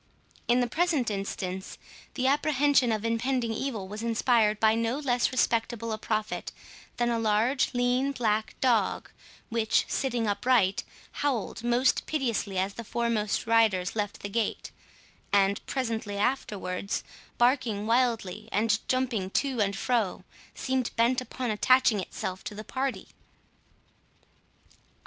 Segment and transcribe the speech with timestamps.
[0.47, 1.77] In the present instance,
[2.15, 6.51] the apprehension of impending evil was inspired by no less respectable a prophet
[6.97, 9.11] than a large lean black dog,
[9.49, 14.71] which, sitting upright, howled most piteously as the foremost riders left the gate,
[15.31, 17.03] and presently afterwards,
[17.37, 20.23] barking wildly, and jumping to and fro,
[20.55, 23.09] seemed bent upon attaching itself to the party.